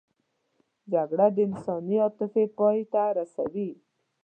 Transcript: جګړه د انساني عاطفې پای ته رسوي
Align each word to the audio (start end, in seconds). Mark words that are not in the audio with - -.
جګړه 0.91 1.27
د 1.35 1.37
انساني 1.47 1.97
عاطفې 2.03 2.45
پای 2.57 2.79
ته 2.93 3.03
رسوي 3.17 3.69